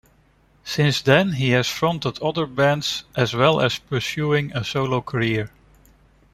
[0.63, 5.51] Since then he has fronted other bands, as well as pursuing a solo career.